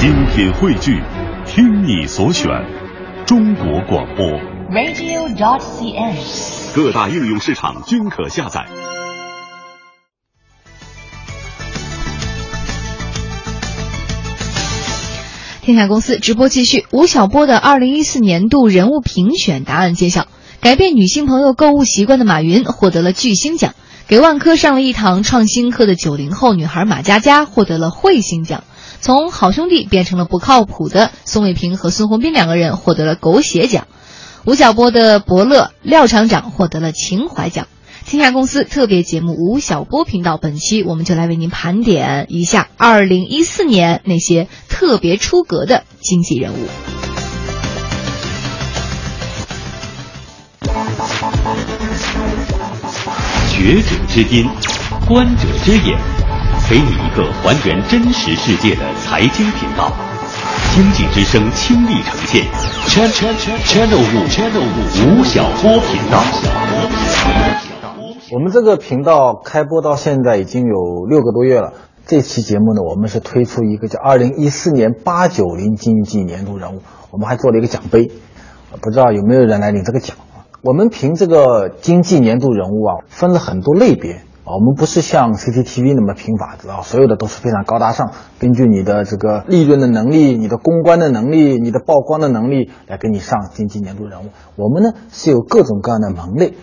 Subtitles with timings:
[0.00, 0.98] 精品汇聚，
[1.44, 2.46] 听你所选，
[3.26, 4.24] 中国广播。
[4.70, 6.16] radio.dot.cn，。
[6.74, 8.64] 各大应用市场均可下载。
[15.60, 20.28] 天下公司直播继续，吴晓波的二零一四年度人物评选答案揭晓，
[20.62, 23.74] 改变女性朋友购物习惯的马云获得了巨星奖，
[24.08, 28.64] 给万科上了一堂创新课的九零后女孩马佳佳获得了彗星奖，
[29.00, 33.86] 从好兄弟变成了不靠谱的宋卫平和孙宏斌两个人获得了狗血奖，
[34.44, 37.66] 吴晓波的伯乐廖厂长获得了情怀奖。
[38.04, 46.66] 天下公司特别节目吴晓波频道，本期我们就来为您盘点一下二零一四年那些特别出格的经济人物。
[53.52, 54.48] 觉者之音，
[55.06, 55.98] 观者之眼，
[56.70, 59.90] 给你一个还原真实世界的财经频道。
[60.72, 62.44] 经济之声倾力呈现
[62.86, 66.22] ，Channel Channel 五 Channel 五吴晓波频道。
[68.30, 71.72] 我们这个频道开播到现在已经有六个多月了。
[72.06, 78.12] 这期节目呢，我们是推出一个叫“二零一四年八九零经济年度人物”，我们还做了一个奖杯，
[78.80, 80.16] 不知道有没有人来领这个奖？
[80.62, 84.22] 我们评这个经济年度人物啊，分了很多类别
[84.54, 94.30] 我们不是像 CCTV 那么评法子啊，所有的都是非常高大上，根据你的这个利润的能力、你的公关的能力、你的曝光的能力来给你上经济年度人物。
[94.56, 96.54] 我们呢是有各种各样的门类。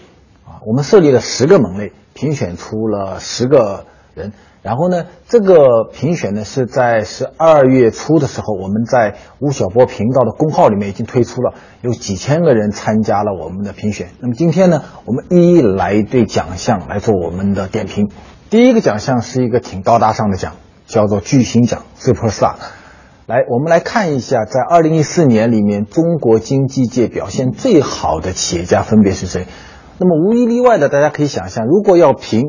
[0.46, 3.86] 啊我们设立了十个门类，评选出了十个
[4.16, 4.34] 人。
[4.68, 14.10] 然后呢，这个评选呢是在十二月初的时候，我们在吴晓波频道的公号里面已经推出了，有几千个人参加了我们的评选。
[14.20, 18.10] 那么今天呢，我们一一来对奖项来做我们的点评。
[18.50, 22.56] 第一个奖项是一个挺高大上的奖，叫做巨星奖 （Super Star）。
[23.26, 29.46] 来，我们来看一下，在二零一四年里面，中国经济界表现最好的企业家分别是谁？
[29.98, 32.42] 那么无一例外的，大家可以想象，如果要评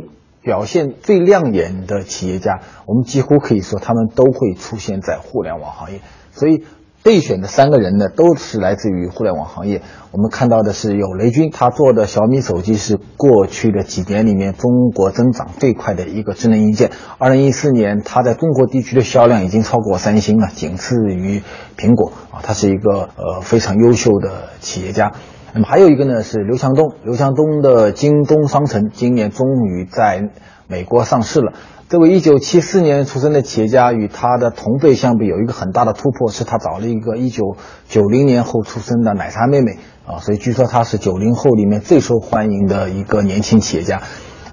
[0.43, 6.01] 表现最亮眼的企业家，我们几乎可以说他们都会出现在互联网行业。
[6.33, 6.65] 所以
[7.03, 9.83] 备选的三个人呢，都是来自于互联网行业。
[10.11, 16.91] 我们看到的是有雷军，他做的小米手机是过去的几年里面中国增长最快的一个智能硬件。
[17.19, 21.43] 二零一四年，它在中国地区的销量已经超过三星了，仅次于
[21.77, 25.13] 苹果啊，他是一个呃非常优秀的企业家。
[25.55, 30.29] 那么还有一个呢是刘强东，刘强东的京东商城今年终于在
[30.67, 31.55] 美国上市了。
[31.89, 44.03] 这位1974年出生的企业家与他的同辈相比，有一个很大的突破，是他找了一个1990年后出生的奶茶妹妹啊，所以据说他是90后里面最受欢迎的一个年轻企业家。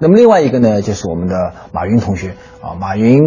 [0.00, 3.20] 那么另外一个呢，就是我们的马云同学啊，马云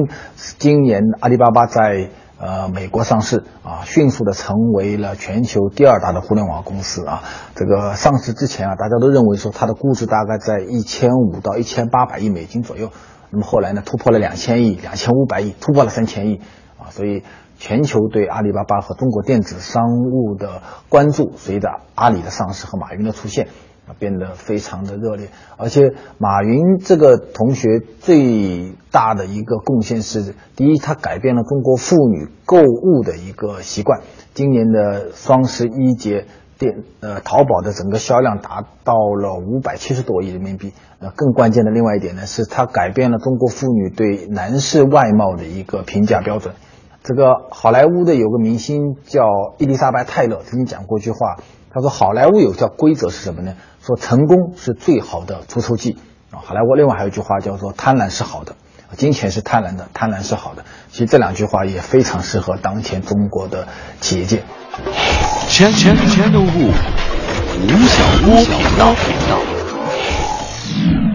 [0.58, 2.10] 今年阿里巴巴在。
[2.40, 7.22] 呃，美国上市啊，迅速的成为了全球第二大的互联网公司啊。
[7.54, 12.92] 这个上市之前啊，大家都认为说它的估值大概在一千五到一千八百亿美金左右。
[13.30, 16.40] 那么后来呢，突破了两千亿、两千五百亿，突破了三千亿
[16.78, 16.92] 啊。
[16.92, 17.24] 所以
[17.58, 23.50] 全球对阿里巴巴和中国电子商务的关注，随着阿里的上市和马云的出现。
[23.98, 34.02] 变得非常的热烈，而且马云这个同学最大的一个贡献是，第一，他改变了中国妇女购物的一个习惯。
[34.34, 36.26] 今年的双十一节
[36.58, 40.74] 电呃淘宝的整个销量达到了五百七十多亿人民币。
[41.00, 46.54] 那更关键的另外一点呢，是他改变了中国妇女对男士外貌的一个评价标准。
[47.02, 49.24] 这个好莱坞的有个明星叫
[49.58, 51.38] 伊丽莎白泰勒，曾经讲过一句话，
[51.72, 53.54] 他说好莱坞有条规则是什么呢？
[53.86, 55.98] 说成功是最好的除臭剂
[56.32, 56.42] 啊！
[56.44, 58.56] 好莱坞另外还有一句话叫做“贪婪是好的，
[58.98, 60.66] 金钱是贪婪的，贪婪是好的”。
[60.92, 63.68] 其实这两句话也非常适合当前中国的
[64.02, 64.44] 企业界。
[65.48, 68.96] 全全全都物吴晓波频道。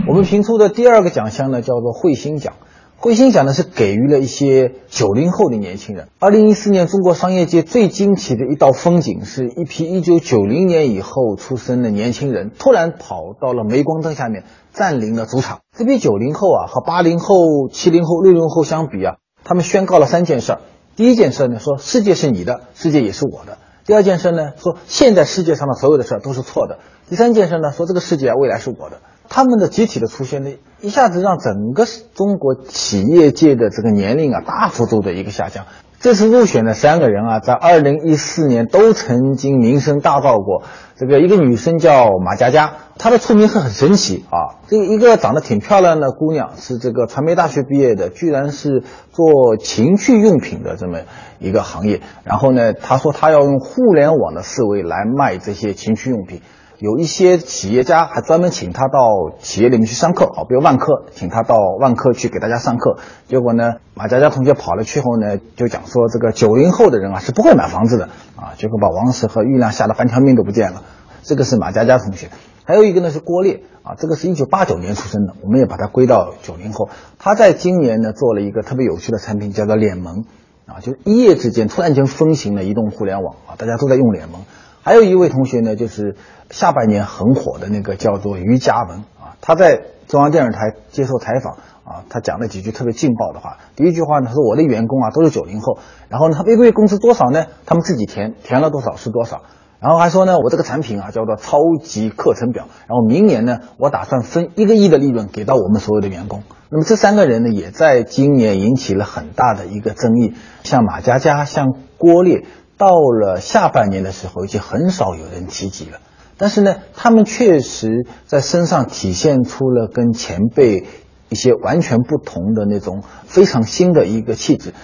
[0.06, 2.54] 我们评出的第二个奖项呢，叫做彗星奖。
[3.00, 6.08] 彗星奖呢是给予了一些九零后的年轻人。
[6.18, 15.60] 二零一四年中国商业界最惊奇的一道风景，是一批一九九零年以后出生的年轻人，突然跑到了镁光灯下面，占领了主场。
[15.76, 20.60] 这批九零后啊，和八零后、七零后、六零后相比啊，他们宣告了三件事儿。
[20.96, 23.58] 第一件事呢，说世界是你的，世界也是我的。
[23.84, 26.78] 第二件事呢，说现在世界上的所有的事儿都是错的。
[27.10, 29.00] 第三件事呢，说这个世界未来是我的。
[29.34, 30.50] 他们的集体的出现呢，
[30.80, 35.66] 一下子让整个中国企业界的这个年龄啊大幅度的一个下降。
[35.98, 40.62] 这次入选的三个人啊，在二零一四年都曾经名声大噪过。
[40.94, 44.62] 这个一个女生叫马佳佳，她的出名是很神奇啊。
[44.68, 51.00] 这一个长得挺漂亮的姑娘，是这个传媒大学毕业的，居然是做情趣用品的这么
[51.40, 52.02] 一个行业。
[52.22, 56.40] 然后呢，她说她要用互联网的思维来卖这些情趣用品。
[56.78, 58.98] 有一些企业家还专门请他到
[59.38, 62.96] 企业里面去上课啊，比如万科，请他到万科去给大家上课。
[63.28, 68.06] 结果呢，马佳佳同学跑了去后呢，就讲说这个九零后的人啊是不会买房子的
[68.36, 70.82] 啊，结果把王石和玉亮吓得半条命都不见了。
[71.22, 72.28] 这个是马佳佳同学，
[72.64, 76.88] 还有一个呢是郭烈啊，这个是一九八九年出生的，我们也把他归到九零后。
[77.18, 80.24] 他在今年呢做了一个特别有趣的产品，叫做脸萌
[80.66, 84.42] 啊，就一夜之间突然间风行了移动互联网啊，大家都在用脸萌。
[84.84, 86.14] 还有一位同学呢，就是
[86.50, 91.54] 下半年很火的那个叫做于嘉文啊，他在中央电视台接受采访
[91.84, 93.56] 啊，他讲了几句特别劲爆的话。
[93.76, 95.78] 第一句话呢，他说我的员工啊都是九零后，
[96.10, 97.46] 然后呢，他们一个月工资多少呢？
[97.64, 99.40] 他们自己填，填了多少是多少。
[99.80, 106.42] 然后还说呢，我这个产品啊叫做超级课程表，然后明年呢，我打算分一个亿的利润给到我们所有的员工。
[106.68, 112.44] 那么这三个人呢，也在今年引起了很大的一个争议，像马佳佳，像郭烈。
[112.76, 115.98] 到了下半年的时候，已经很少有人提及了。
[116.36, 120.84] 但是呢，他们确实在身上体现出了跟前辈
[121.28, 124.74] 一些完全不同的那种非常新的一个气质。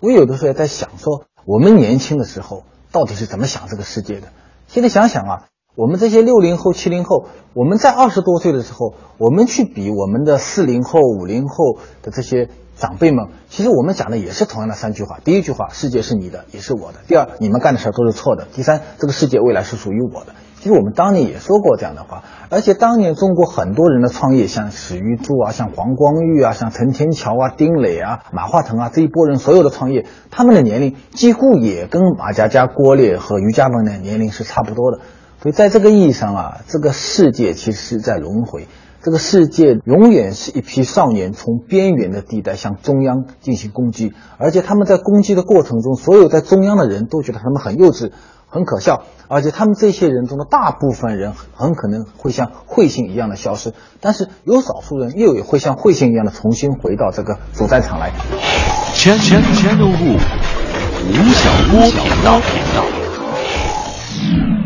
[0.00, 4.28] 我有的时候也在想，说我们年轻的时候到底是怎么想这个世界的？
[4.66, 5.44] 现在想想啊，
[5.76, 12.48] 我们这些六零后、七零后，我们在二十多岁的时候，我们去比我们的四零后、五零后的这些。
[12.76, 15.18] 长辈们，其实我们讲的也是同样的三句话。
[15.24, 16.98] 第一句话，世界是你的，也是我的。
[17.06, 18.48] 第二，你们干的事儿都是错的。
[18.52, 20.34] 第三，这个世界未来是属于我的。
[20.58, 22.22] 其实我们当年也说过这样的话。
[22.48, 35.00] 而且当年中国很多人的创业，像史玉柱啊，像黄光裕啊，像陈天桥啊、丁磊啊、马化腾啊这一波人，所有的创业，他们的年龄几乎也跟马佳佳、郭烈和于家文的年龄是差不多的。
[35.42, 38.68] 所以在这个意义上啊，这个世界其实是在轮回。
[39.04, 48.12] 这个世界永远是一批少年从边缘的地带向中央进行攻击，而且他们在攻击的过程中，所有在中央的人都觉得他们很幼稚、
[48.46, 58.12] 很可笑，而且他们这些人中的大部分人很可能会像彗星一样的消失，但是有少数人又也会像彗星一样的重新回到这个主战场来。
[58.94, 59.92] 全全全都部
[61.08, 62.40] 吴晓波频道。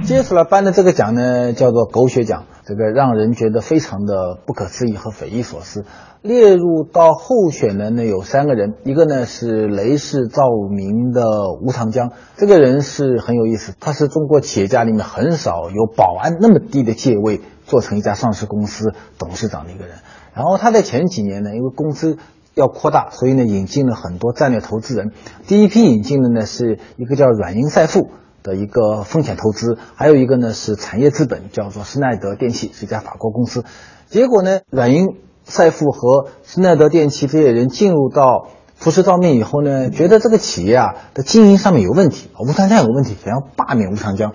[0.02, 5.84] 接出来颁的这个奖呢，叫做狗血奖，这个让人觉得非常的不可思议和匪夷所思。
[6.20, 10.42] 列入到候选人呢有三个人，一个呢是雷士照
[10.76, 11.22] 明的
[11.62, 19.98] 吴长江，这个人是很有意思，他是中国企业家里面很少有保安那么低的阶位做成一家上市公司董事长的一个人。
[20.34, 22.18] 然后他在前几年呢，因为公司
[22.54, 25.12] 要扩大，所以呢引进了很多战略投资人。
[25.46, 28.08] 第一批引进的呢是一个叫软银赛富。
[28.46, 33.64] 的一个风险投资，还有一个呢是产业资本，叫做施耐德电器，是一家法国公司。
[34.08, 35.08] 结果呢，软银
[35.42, 38.46] 赛富和施耐德电器这些人进入到
[38.76, 44.32] 福士照明以后呢，觉得这个企业啊的经营上面有问题，吴长江有问题，想要罢免吴长江。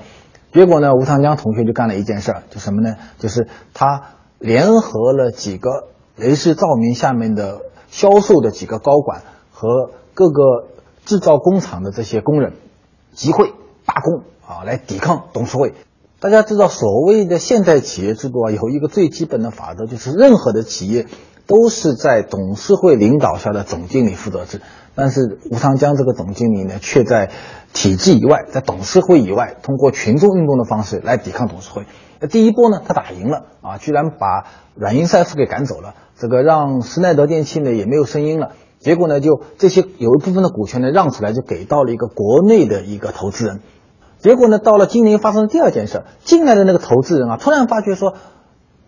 [0.52, 2.98] 结果呢，吴长江同学就干了一件事儿，就什么呢？
[3.20, 4.02] 就是他
[4.40, 5.88] 联合了几个
[6.18, 7.60] 雷士照明下面的
[7.90, 9.22] 销售的几个高管
[9.54, 10.68] 和各个
[11.06, 12.54] 制造工厂的这些工人
[13.14, 13.54] 集会。
[13.94, 15.74] 罢工啊，来抵抗董事会。
[16.22, 21.08] 大家知道，所谓的现代企业制度啊，有一个最基本的法则，就是任何的企业
[21.46, 24.62] 都是在董事会领导下的总经理负责制。
[24.96, 27.32] 但是吴长江这个总经理呢，却在
[27.74, 31.86] 体制以外，在董事会以外，通过群众运动的方式来抵抗董事会。
[32.20, 38.52] 那第一波呢，他打赢了啊，居然把软银赛富给赶走了，这个让施耐德电器呢也没有声音了。
[38.80, 43.62] 结果呢，就这些有一部分的股权呢让出来，就给到了一个国内的一个投资人。
[44.22, 48.14] 结果呢，到了今年发生了第二件事，进来的那个投资人啊，突然发觉说，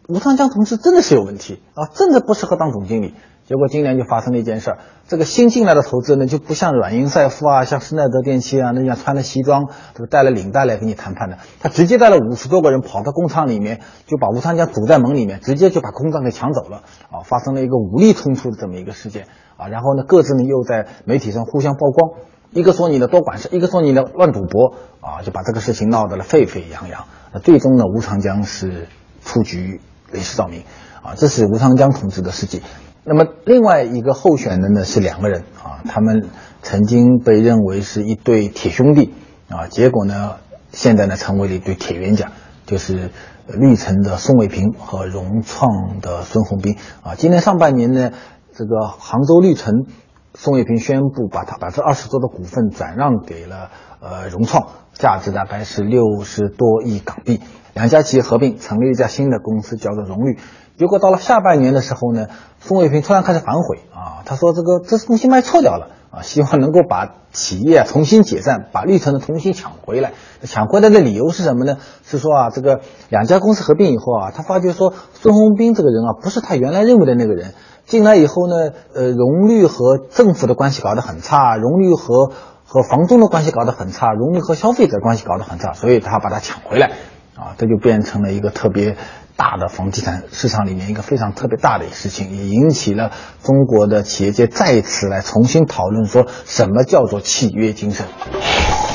[0.08, 3.16] 吴长江同志真的是有问题啊，真的不适合当总经理。
[3.46, 19.26] 结果今年就发生了一件事，这个新进来的投资人，就不像软银赛富啊，像施耐德电器啊那样穿着西装，这个带了领带来跟你谈判的，他直接带了五十多个人跑到工厂里面，就把吴长江堵在门里面，直接就把工厂给抢走了啊，发生了一个武力冲突的这么一个事件。
[19.58, 22.12] 啊，然后呢，各自呢又在媒体上互相曝光，
[22.54, 27.06] 一个说你的多管事，一个说你的乱赌博，啊，就把这个事情闹得了沸沸扬扬。
[27.34, 28.88] 那最终呢，吴长江是
[29.24, 29.82] 出局，
[30.12, 30.64] 雷士照明，
[31.02, 32.62] 啊，这是吴长江同志的事迹。
[33.04, 36.30] 那么另外一个候选人呢是两个人，啊，他们
[36.62, 39.14] 曾经被认为是一对铁兄弟，
[39.50, 40.36] 啊，结果呢，
[40.72, 42.32] 现在呢成为了一对铁冤家，
[42.66, 43.10] 就是
[43.48, 48.12] 绿城的宋卫平和融创的孙宏斌，啊，今年上半年呢。
[48.56, 49.88] 这个杭州绿城
[50.36, 57.40] 宋卫平宣布把他百分之二十多的股份转让给了呃融创，价值大概是六十多亿港币。
[57.74, 60.40] 两家企业合并成立一家新的公司，叫做荣誉。
[60.78, 62.28] 结果到了下半年的时候呢，
[62.60, 70.14] 宋卫平突然开始反悔啊，他说这个这东西卖错掉了啊，希望能够把企业重新解散，把绿城的重新抢回来。
[70.44, 71.78] 抢回来的理由是什么呢？
[72.04, 77.54] 是说啊，这个两家公司合并以后啊，他发觉说孙宏斌这个人啊，不是他原来认为的那个人。
[77.86, 82.32] 进来以后呢，呃，荣誉和政府的关系搞得很差，荣誉和
[82.66, 86.88] 和房东的关系搞得很差，荣誉和消费者关系搞得很差，所以他把它抢回来，
[87.36, 88.96] 啊，这就变成了一个特别
[89.36, 93.12] 大的房地产市场里面一个非常特别大的事情，也引起了
[93.44, 98.08] 中国的企业界再次来重新讨论说什么叫做契约精神。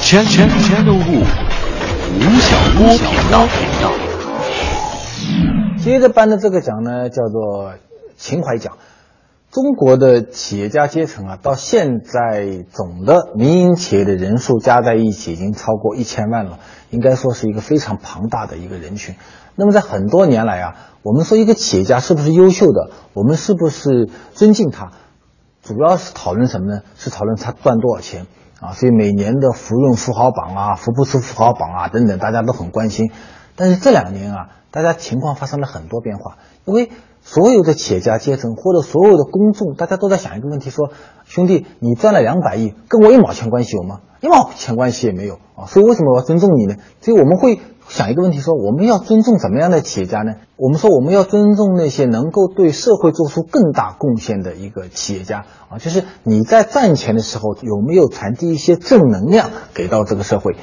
[0.01, 3.47] 全全全都物，吴晓波频道。
[5.79, 7.75] 接着颁的这个奖呢，叫做。
[8.19, 8.77] 情怀讲，
[9.51, 16.59] 中国的企业家阶层啊，到现在总的民营企业的人数加在一起已经超过一千万了，
[16.91, 19.15] 应该说是一个非常庞大的一个人群。
[19.55, 24.91] 那么在很多年来啊，我们说一个企业家是不是优秀的，我们是不是尊敬他，
[25.63, 26.83] 主要是讨论什么呢？
[26.97, 28.27] 是讨论他赚多少钱
[28.61, 28.73] 啊。
[28.73, 33.11] 所以每年的福润富豪榜啊、福布斯富豪榜啊等等，大家都很关心。
[33.59, 36.89] 但是这两年啊，大家情况发生了很多变化，因为。
[37.21, 40.93] 所有的企业家阶层或者所有的公众，大家都在想一个问题：说
[41.27, 44.01] 兄弟，你赚了两百亿，跟我一毛钱关系有吗？
[44.23, 45.67] 一毛钱关系也没有啊！
[45.67, 46.77] 所以为什么我要尊重你呢？
[47.03, 50.37] 所以我们会想一个问题：说我们要尊重什么样的企业家呢？
[50.57, 60.57] 我们说我们要尊重那些能够对社会做出更大贡献的一个企业家啊，就是你在赚钱的时候有没有传递一些正能量给到这个社会？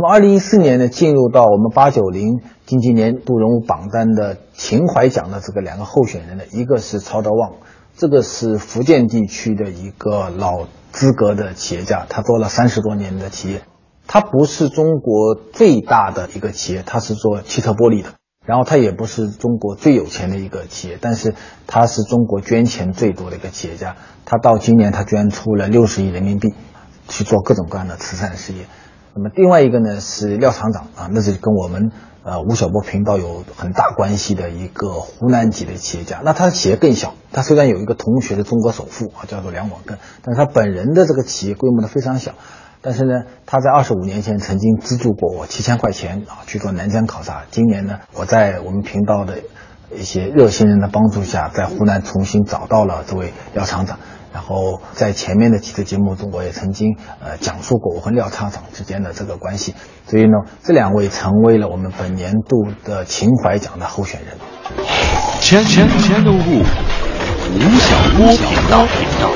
[0.00, 7.56] 那么，二零一四年呢，进入到我们八九零经济年度人物榜单的情怀奖的这个两个候选人呢，一个是曹德旺，
[7.98, 13.60] 这个是福建地区的一个老资格的企业家，他做了三十多年的企业，
[14.06, 18.14] 他不是中国最大的一个企业，他是做汽车玻璃的，
[18.46, 21.34] 然后他也不是中国最有钱的一个企业，但是
[21.66, 26.54] 他是中国捐钱最多的一个企业家，他到今年他捐出了六十亿人民币，
[27.06, 28.64] 去做各种各样的慈善事业。
[29.14, 31.90] 那么另外一个呢是廖厂长啊，那是跟我们
[32.22, 36.20] 呃吴晓波频道有很大关系的一个湖南籍的企业家。
[36.24, 42.32] 那他的企业更小，他虽然有一个同学的中国首富啊，叫做梁广根，但是他本人的这个企业规模呢非常小。
[42.82, 43.12] 但是呢，
[43.44, 47.42] 他在二十五年前曾经资助过我七千块钱啊去做南疆考察。
[47.50, 49.40] 今年呢，我在我们频道的
[49.94, 53.98] 一些热心人的帮助下，在湖南重新找到了这位廖厂长。
[54.32, 59.74] 然后在前面的几次节目中，我也曾经呃讲述过我和廖厂长之间的这个关系，
[60.06, 60.30] 所以呢，
[60.62, 64.36] 这两位成为了我们本年度的情怀奖的候选人。
[65.40, 66.62] 全全全都物，
[67.54, 69.30] 吴晓波频道频道。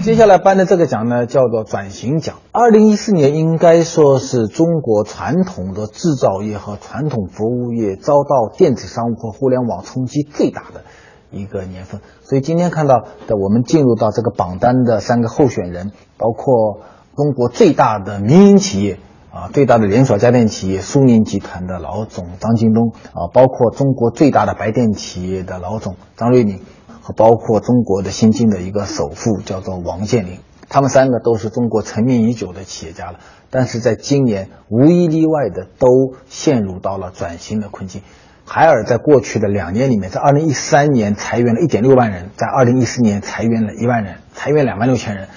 [0.00, 2.36] 接下来颁的这个奖呢，叫做转型奖。
[2.52, 10.84] 二零一四年应该说是中国传统的制造业和传统服务业遭到电子商务和互联网冲击最大的。
[11.30, 16.80] 一个年份，所以今天看到的，我们进入到这个榜单的三个候选人，包括
[17.16, 18.98] 中国最大的民营企业
[19.32, 26.60] 啊，最大的连锁家电企业苏宁集团的老总张近东啊，包括中国最大的白电企业的老总张瑞敏，
[27.00, 33.20] 和包括中国的新晋的一个首富叫做王健林，他们三个都是中国成名已久的企业家了，
[33.50, 35.88] 但是在今年无一例外的都
[36.28, 38.02] 陷入到了转型的困境。
[38.46, 45.28] 海尔在过去的两年里面，在二零一三年裁员了一点六万人，在二零一四年裁员了一万人，裁员两万六千人。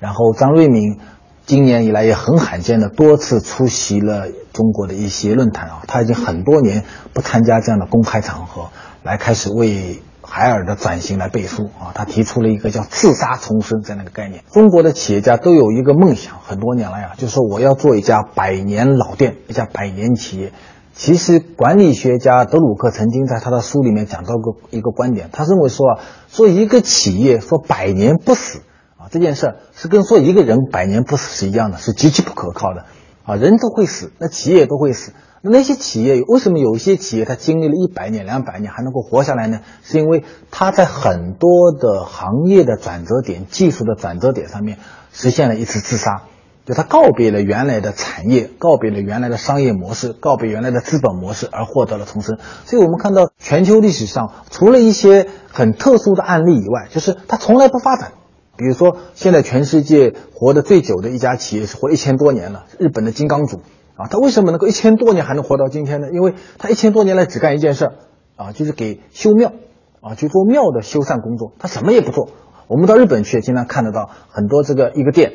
[0.00, 0.98] 然后张瑞敏
[1.44, 8.70] 今年以来也很罕见的多次出席了中国的一些论坛啊，他已经很多年不参加这样的公开场合，
[9.02, 11.92] 来开始为海尔的转型来背书啊。
[11.94, 14.44] 他提出了一个叫“自杀重生”这样的一个概念。
[14.50, 20.52] 中国的企业家都有一个梦想，很多年了呀，就是说我要做一家百年老店，一家百年企业。
[20.94, 28.60] 其实，管理学家德鲁克曾经在他的书里面讲到过一个观点，他认为说啊，说一个企业说百年不死
[28.96, 32.84] 啊，这件事是跟说一个人百年不死是一样的，是极其不可靠的
[33.24, 33.36] 啊。
[33.36, 35.12] 人都会死，那企业都会死。
[35.40, 39.60] 那那些企业为什么有些企业它经历了一百年、两百年还能够活下来呢？
[39.82, 40.22] 是因为
[40.52, 44.78] 它在很多的行业的转折点、技术的转折点上面
[45.12, 46.24] 实现了一次自杀。
[46.64, 52.38] 就他告别了原来的产业，告别了原来的商业模式，告别原来的资本模式，而获得了重生。
[52.64, 58.12] 所以我们看到全球历史上，除了一些很特殊的案例以外，就是它从来不发展。
[58.56, 63.60] 比如说，现在全世界活得最久的一家企业是活一千多年了，日本的金刚组
[63.96, 66.08] 啊，它为什么能够一千多年还能活到今天呢？
[66.12, 67.92] 因为它一千多年来只干一件事儿
[68.36, 69.52] 啊，就是给修庙
[70.00, 72.28] 啊，去做庙的修缮工作，它什么也不做。
[72.68, 75.32] 我们到日本去，经常看得到很多这个一个店，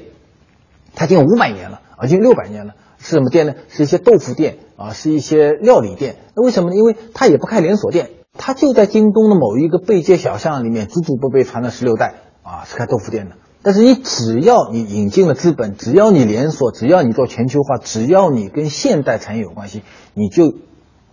[0.98, 3.54] 它已经五百年了，已经六百年了，是什么店呢？
[3.70, 6.16] 是一些豆腐店啊，是一些料理店。
[6.36, 6.75] 那为什么呢？
[6.75, 13.36] 因为它也不开连锁店，它就在京东的某一个背街小巷里面，祖祖辈辈传了十六代啊，是开豆腐店的。
[13.62, 19.84] 但是你只要你引进了资本，只要你连锁，只要你做全球化，只要你跟现代产业有关系，
[20.16, 20.51] 你就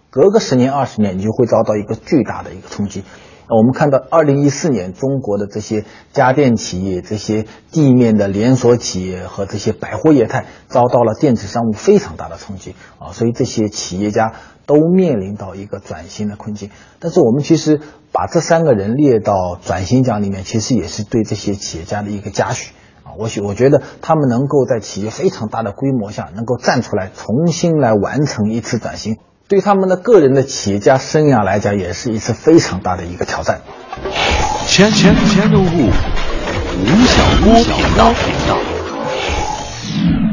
[0.09, 3.05] 隔个十年二十年，你就会遭到一个巨大的一个冲击。
[3.46, 13.12] 我们看到，二零一四年中国的这些家电企业、这些地面的连锁企业和这些百货业态，遭到了电子商务非常大的冲击啊！
[13.12, 14.32] 所以这些企业家
[14.64, 16.70] 都面临到一个转型的困境。
[17.00, 17.80] 但是我们其实
[18.12, 22.72] 把这三个人列到转型奖里面，其实也是对这些企业家的一个嘉许
[23.02, 23.12] 啊！
[23.18, 29.18] 我许我觉得他们能够在企业非常大的规模下，能够站出来重新来完成一次转型。
[29.46, 33.60] 对他们的个人的企业家生涯来讲，也是一次非常大的一个挑战。
[34.66, 38.14] 全全全都物，吴晓波频道。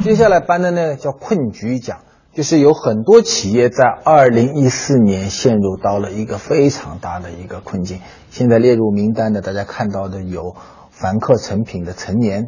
[0.01, 1.97] 接下来颁的呢叫困局奖，
[2.33, 7.99] 就是有很多企业在二零一四年陷入到了一个非常大的一个困境。
[8.29, 10.55] 现在列入名单的，大家看到的有
[10.89, 12.45] 凡客诚品的陈年。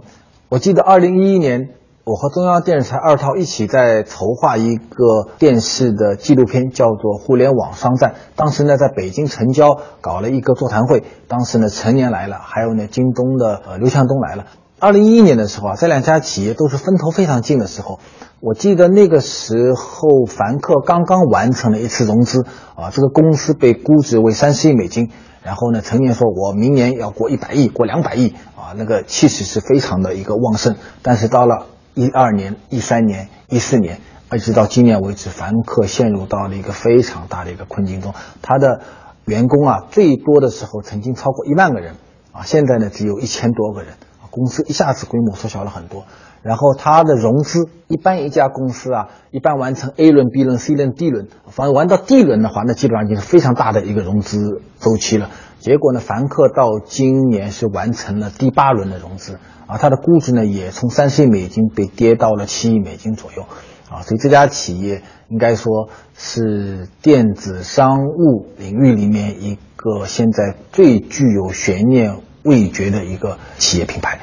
[0.48, 1.72] 我记得二零一一年。
[2.06, 8.10] 我和中央电视台二套一起在筹划一个电视的纪录片，叫做《互联网商战》。
[8.36, 11.06] 当时呢，在北京城郊搞了一个座谈会。
[11.30, 14.48] 当时呢，陈年来了，还有呢，京东的呃刘强东来了。
[14.80, 18.02] 二零一一年的时候啊，这两家企业都是分头非常近的时候。
[18.42, 22.46] 我记得那个时候，凡客刚刚完成了一次融资
[22.76, 25.10] 啊，这个公司被估值为三十亿美金。
[25.42, 34.00] 然后呢，陈年说：“我明年要过一百亿，过两百亿啊，那个气势是非常的一个旺盛。”但是到了一二年、一三年、一四年，
[34.34, 38.14] 一直到今年为止，凡客陷入到了一个非常大的一个困境中。
[38.42, 38.82] 他的
[39.26, 41.96] 员工啊，最多的时候曾经超过一万个人，
[42.32, 43.94] 啊，现在呢只有一千多个人，
[44.32, 46.06] 公司一下子规模缩小了很多。
[46.42, 55.30] 然后他的融资，一般一家公司啊，一般完成 A 轮、B 轮、C 轮、D 轮，反正玩到 D 轮的话，那基本上已经是非常大的一个融资周期了。
[55.60, 59.40] 结果呢，凡客到今年是完成了第八轮的融资。
[59.67, 63.43] 啊，它的估值呢也从三十亿美金被跌到了七亿美金左右，
[63.89, 74.19] 啊，所以这家企业应该说是电子商务领域里面一个现在最具有悬念未决的一个企业品牌。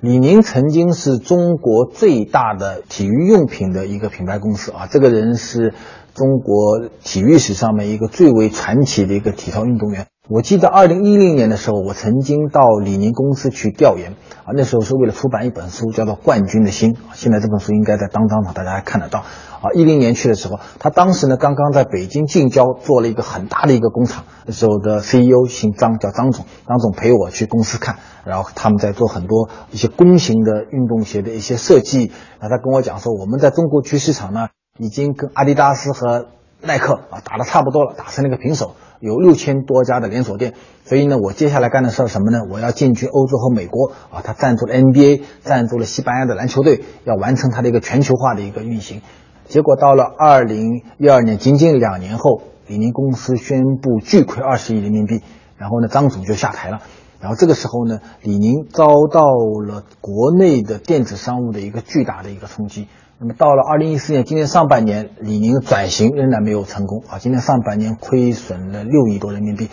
[0.00, 5.72] 李宁曾经是中国最大的体育用品的一个品牌公司啊，这个人是
[6.14, 10.06] 中国体育史上面一个最为传奇的一个体操运动员。
[10.26, 14.12] 我记得二零一零年的时候，我曾经到李宁公司去调研
[14.46, 16.94] 啊，那时候是为了出版一本书，叫做《冠军的心》。
[17.12, 19.68] 现在这本书应该在当当上，大家还看得到啊。
[19.74, 32.10] 一零年去的时候，他当时呢刚刚在北京近郊做了一个很大的一个工厂，那时候的 CEO 姓张，叫张总，张总陪我去公司看，然后他们在做很多一些弓形的运动鞋的一些设计。
[32.40, 36.28] 然后他跟我讲说，我们在中国区市场呢，已经跟阿迪达斯和
[36.64, 38.74] 耐克啊打的差不多了，打成了一个平手。
[39.00, 40.54] 有六千多家的连锁店，
[40.86, 42.38] 所以呢，我接下来干的事儿什么呢？
[42.50, 44.22] 我要进军欧洲和美国啊！
[44.24, 49.02] 他赞助了 NBA，赞助了西班牙的篮球队，要完成他的一个全球化的一个运行。
[49.46, 55.20] 结果到了二零一二年，仅仅两年后，李宁公司宣布巨亏二十亿人民币，
[55.58, 56.78] 然后呢，张总就下台了。
[57.20, 59.26] 然后这个时候呢，李宁遭到
[59.66, 62.88] 了国内的电子商务的一个巨大的一个冲击。
[63.18, 67.18] 那么到了二零一四年，今年上半年，李宁转型仍然没有成功啊！
[67.20, 69.68] 今年上半年亏损了六亿多人民币。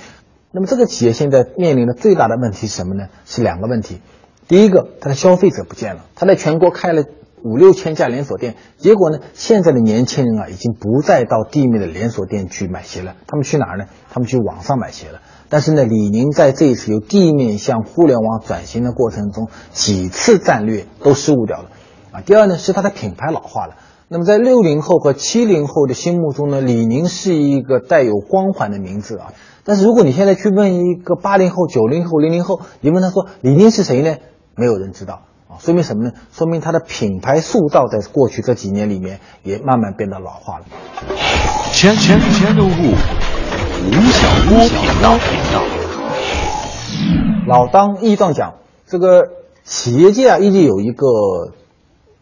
[0.51, 3.07] 那么这个企业现在面临的最大的问题是什么呢？
[3.25, 3.99] 是两个问题。
[4.47, 7.03] 第一个，它的消费者不见了，它在全国开了
[7.43, 13.85] 五六千家连锁店，结果呢，现在的年轻人啊，已经不再到地面的连锁店去买鞋了，他们去哪儿呢？
[14.11, 15.21] 他们去网上买鞋了。
[15.49, 21.69] 但是呢，李宁在这一次由地面向互联网转型的过程中，几次战略都失误掉了。
[22.11, 23.75] 啊，第二呢是它的品牌老化了。
[24.09, 29.33] 那么在六零后和七零后的心目中呢，李宁是一个带有光环的名字啊。
[29.63, 34.17] 但是如果你现在去问一个八零后、九零后、零零后，你问他说李宁是谁呢？
[34.55, 35.55] 没有人知道啊。
[35.59, 36.11] 说明什么呢？
[36.33, 40.65] 说明它的品牌塑造在过去这几年里面也慢慢变得老化了。
[41.71, 45.63] 全全全都物，吴晓波频道频道。
[47.47, 49.29] 老当益壮讲，这个
[49.63, 51.05] 企业界啊，一直有一个。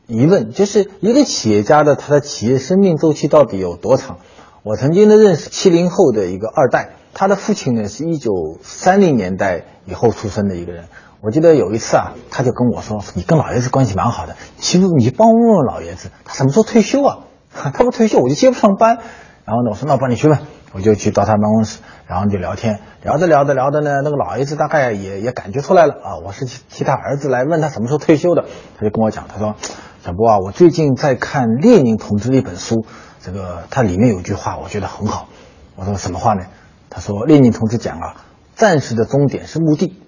[0.09, 4.17] 疑问就是一个企业家的他的企业生命周期到底有多长？
[4.63, 8.31] 我曾经呢认识七零后的一个二代，他的父亲呢是一九
[8.63, 10.85] 三零年代以后出生的一个人。
[11.21, 17.19] 我记得有一次啊，他就跟我说：“你跟老爷子关系蛮好的，其实你帮问问老爷子，他什么时候退休啊？
[17.53, 18.97] 他不退休我就接不上班。”
[19.45, 20.39] 然后呢，我说：“那我帮你去问。”
[20.73, 28.45] 我就去到他办公室，然后就聊天，聊着聊着聊着呢，那个老爷子大概也也感觉出来了啊，我是替他儿子来问他什么时候退休的，
[28.77, 29.55] 他就跟我讲，他说，
[30.01, 32.85] 小波啊，我最近在看列宁同志的一本书，
[33.21, 35.27] 这个他里面有一句话，我觉得很好。
[35.75, 36.45] 我说什么话呢？
[36.89, 38.15] 他说列宁同志讲啊，
[38.55, 40.01] 战士的终点是墓地。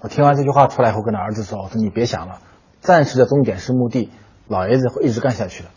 [0.00, 2.38] 我听完这句话出来以后，跟他儿子说，我说你别想了，
[2.80, 4.10] 战士的终点是墓地，
[4.48, 5.68] 老爷子会一直干下去的。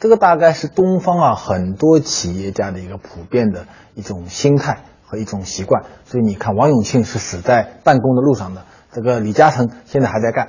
[0.00, 10.48] 这个大概是东方啊很多企业家的一个普遍的一种心态和一种习惯，所以你看王永庆是死在办公的路上的，这个李嘉诚现在还在干，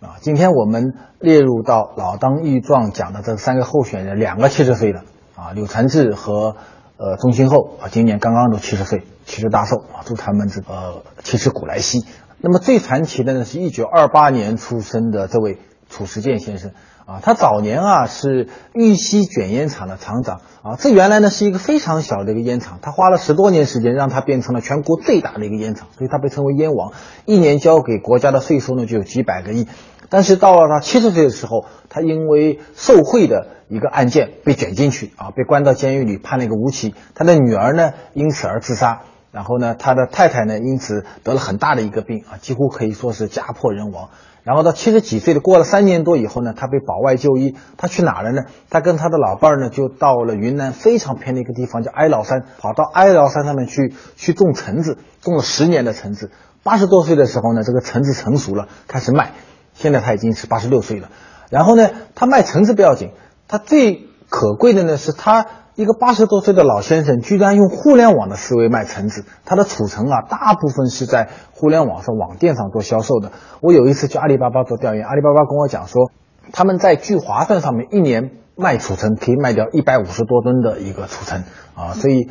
[0.00, 5.00] 啊，今天我们列入到老当益壮讲的这三个候选人，两个七十岁的
[5.34, 6.54] 啊，柳传志和
[6.96, 12.04] 呃钟庆后啊，今年刚刚都七十岁，七十大寿啊，祝他们这个七十古来稀。
[12.40, 15.58] 那么最传奇的呢，是一九二八年出生的这位
[15.88, 16.70] 褚时健先生。
[17.08, 26.92] 啊，他早年啊是玉溪卷烟厂的厂长啊，这原来呢是一个非常小的一个烟厂，他花了十多年时间让它变成了全国最大的一个烟厂，所以他被称为烟王，
[27.24, 29.66] 一年交给国家的税收呢就有几百个亿。
[30.10, 39.00] 但是到了他七十岁的时候，他因为受贿的一个案件被卷进去啊，被关到监狱里判了一个无期，他的女儿呢因此而自杀，
[39.32, 44.10] 然后呢他的太太呢因此得了很大的一个病啊，几乎可以说是家破人亡。
[44.48, 47.54] 然后到七十几岁的，过了三年多以后呢，他被保外就医。
[47.76, 48.44] 他去哪了呢？
[48.70, 56.30] 他跟他的老伴儿呢，就到了云南非常偏的一个地方，叫哀牢山，跑到哀牢山上面去去种橙子，种了十年的橙子。
[56.62, 59.32] 八十多岁的时候呢，这个橙子成熟了，开始卖。
[59.74, 61.10] 现在他已经是八十六岁了。
[61.50, 63.10] 然后呢，他卖橙子不要紧，
[63.48, 65.44] 他最可贵的呢是他。
[65.78, 69.24] 一个八十多岁的老先生，居然用互联网的思维卖橙子。
[69.44, 73.30] 他的储存啊，大部分是在互联网上网店上做销售的。
[73.60, 76.10] 我有一次去阿里巴巴做调研，阿里巴巴跟我讲说，
[76.50, 81.44] 他们在聚划算上面一年卖储存可以卖掉一百五十多吨的一个储存
[81.76, 82.28] 啊，所以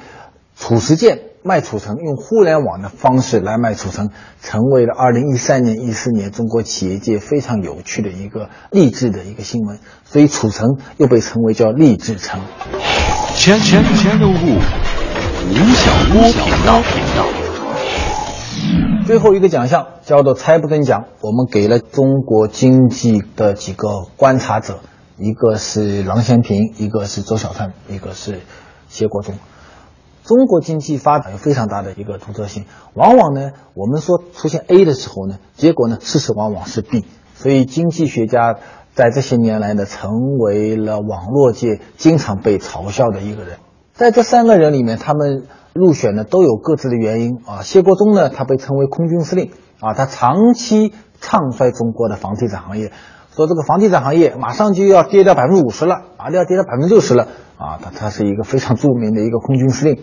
[0.53, 4.09] 褚时健卖储存，用互联网的方式来卖储存，
[4.41, 9.79] 成为了二零一三年、一四年中国企业界非常有趣的一个励志的一个新闻。
[10.03, 12.41] 所以储存又被称为叫励志城。
[13.37, 17.23] 全全全都吴晓波频道频道。
[19.05, 24.79] 最后一个奖项叫做财布顿奖，我们给了中国经济的几个观察者，
[25.17, 28.41] 一个是郎咸平，一个是周小川，一个是
[28.89, 29.35] 谢国忠。
[30.25, 38.55] 中国经济发展有非常大的一个独特性，往往呢，我们说出现 A 的时候呢，结果呢，事实往往是 B，所以经济学家。
[38.97, 43.57] 在这些年来呢，成为了网络界经常被嘲笑的一个人。
[43.93, 47.61] 在这三个人里面，他们入选呢都有各自的原因啊。
[47.61, 52.91] 谢国忠呢，他被称为空军司令啊，他长期唱衰中国的房地产行业，
[53.35, 57.27] 说这个房地产行业马上就要跌掉百分之五十了，啊，要跌到百分之六十了
[57.59, 57.77] 啊。
[57.79, 60.01] 他他是一个非常著名的一个空军司令。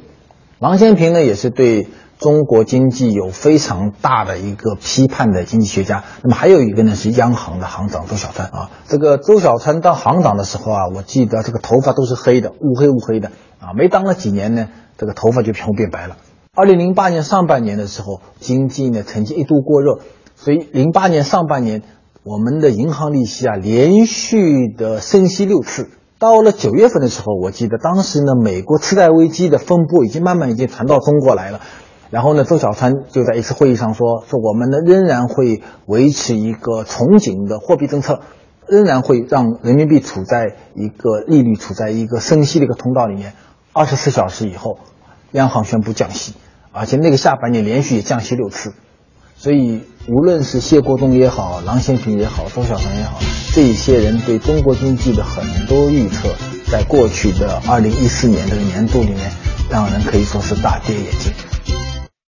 [0.61, 1.89] 郎咸平呢，也是对。
[2.25, 8.71] 中国经济有非常大的一个批判的经济学家，那么还有一个呢是央行的行长周小川啊。
[8.89, 13.77] 这个周小川当行长的时候啊，我记得这个头发都是黑的，乌黑乌黑的啊。
[13.77, 16.17] 没当了几年呢，这个头发就全部变白了。
[16.55, 19.99] 二零零八年上半年的时候，经济呢曾经一度过热，
[20.35, 21.83] 所以零八年上半年
[22.23, 25.91] 我们的银行利息啊连续的升息六次。
[26.19, 31.61] 到了九月份的时候，我记得当时呢，美国次贷危机的风波已经慢慢已经传到中国来了。
[32.11, 38.21] 然后呢，周小川就在一次会议上说：“说我们呢仍然会维持一个从紧的货币政策，
[38.69, 43.33] 仍然会让人民币处在一个利率处在一个升息的一个通道里面。
[43.73, 44.79] 二十四小时以后，
[45.33, 46.35] 央行宣布降息，
[46.71, 48.73] 而且那个下半年连续降息六次。
[49.37, 53.19] 所以，无论是谢国忠也好，郎咸平也好，周小川也好，
[53.53, 56.29] 这一些人对中国经济的很多预测，
[56.71, 59.33] 在过去的二零一四年这个年度里面，
[59.69, 61.33] 让人可以说是大跌眼镜。”